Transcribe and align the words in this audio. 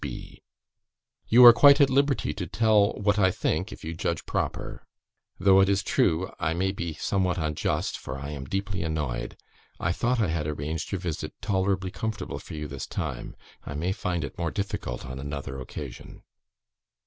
C. 0.03 0.07
B. 0.09 0.41
"You 1.27 1.45
are 1.45 1.53
quite 1.53 1.79
at 1.79 1.91
liberty 1.91 2.33
to 2.33 2.47
tell 2.47 2.93
what 2.93 3.19
I 3.19 3.29
think, 3.29 3.71
if 3.71 3.83
you 3.83 3.93
judge 3.93 4.25
proper. 4.25 4.81
Though 5.37 5.59
it 5.61 5.69
is 5.69 5.83
true 5.83 6.31
I 6.39 6.55
may 6.55 6.71
be 6.71 6.93
somewhat 6.93 7.37
unjust, 7.37 7.99
for 7.99 8.17
I 8.17 8.31
am 8.31 8.45
deeply 8.45 8.81
annoyed. 8.81 9.37
I 9.79 9.91
thought 9.91 10.19
I 10.19 10.29
had 10.29 10.47
arranged 10.47 10.91
your 10.91 10.97
visit 11.01 11.33
tolerably 11.39 11.91
comfortable 11.91 12.39
for 12.39 12.55
you 12.55 12.67
this 12.67 12.87
time. 12.87 13.35
I 13.63 13.75
may 13.75 13.91
find 13.91 14.23
it 14.23 14.39
more 14.39 14.49
difficult 14.49 15.05
on 15.05 15.19
another 15.19 15.59
occasion." 15.59 16.23